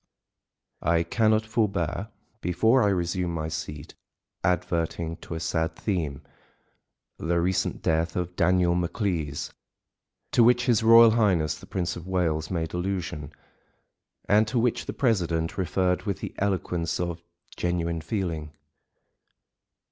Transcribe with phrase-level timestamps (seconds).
[0.81, 2.07] I cannot forbear,
[2.41, 3.93] before I resume my seat,
[4.43, 6.23] adverting to a sad theme
[7.19, 9.53] (the recent death of Daniel Maclise)
[10.31, 13.31] to which his Royal Highness the Prince of Wales made allusion,
[14.27, 17.21] and to which the president referred with the eloquence of
[17.55, 18.53] genuine feeling.